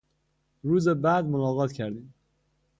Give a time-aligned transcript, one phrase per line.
[0.63, 2.13] روز بعد ملاقات کردیم.